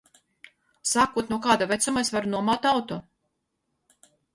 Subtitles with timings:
[0.93, 3.03] Sākot no kāda vecuma es varu nomāt auto?